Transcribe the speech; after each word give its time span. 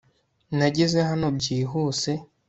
nageze 0.57 0.99
hano 1.09 1.27
byihuse 1.37 2.11